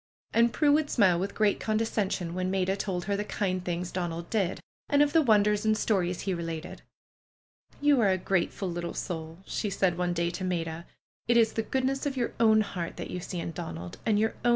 [0.33, 4.31] And Prue would smile with great condescension when 'Maida told her the kind things Donald
[4.31, 6.81] did, and of the wonders and stories he related.
[7.83, 10.87] ^^You are a grateful little soull'^ she said one day to Maida.
[11.29, 14.33] ^Ht is the goodness of your own heart that you see in Donald, and your
[14.43, 14.49] own.